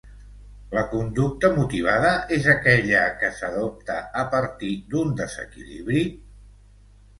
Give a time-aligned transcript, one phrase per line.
[0.77, 6.05] La conducta motivada és aquella que s'adopta a partir d'un desequilibri?